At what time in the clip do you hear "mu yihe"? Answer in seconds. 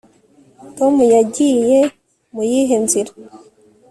2.33-2.75